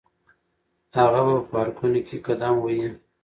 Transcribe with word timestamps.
هغه 0.97 1.19
به 1.27 1.35
په 1.41 1.45
پارکونو 1.51 1.99
کې 2.07 2.17
قدم 2.25 2.55
وهي. 2.59 2.89